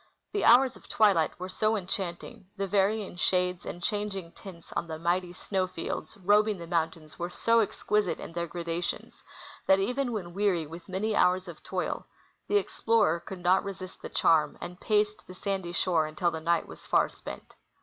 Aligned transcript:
The 0.33 0.43
hours 0.43 0.75
of 0.75 0.89
twilight 0.89 1.39
were 1.39 1.47
so 1.47 1.75
enchanting, 1.75 2.47
the 2.57 2.65
varying 2.65 3.17
shades 3.17 3.67
and 3.67 3.83
changing 3.83 4.31
tints 4.31 4.73
on 4.73 4.87
the 4.87 4.97
mighty 4.97 5.31
snow 5.31 5.67
fields 5.67 6.17
robing 6.17 6.57
the 6.57 6.65
moun 6.65 6.89
tains 6.89 7.17
w^ere 7.17 7.31
so 7.31 7.59
exquisite 7.59 8.19
in 8.19 8.33
their 8.33 8.47
gradations 8.47 9.21
that, 9.67 9.77
even 9.77 10.11
when 10.11 10.33
weary 10.33 10.65
with 10.65 10.89
many 10.89 11.15
hours 11.15 11.47
of 11.47 11.61
toil, 11.61 12.07
the 12.47 12.57
explorer 12.57 13.19
could 13.19 13.43
not 13.43 13.63
resist 13.63 14.01
the 14.01 14.09
charm, 14.09 14.57
and 14.59 14.79
paced 14.81 15.27
the 15.27 15.35
sandy 15.35 15.71
shore 15.71 16.07
until 16.07 16.31
the 16.31 16.41
night 16.41 16.67
was 16.67 16.83
far 16.87 17.07
spent. 17.07 17.53